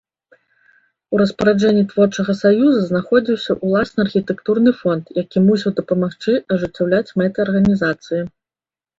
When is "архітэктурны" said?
4.05-4.71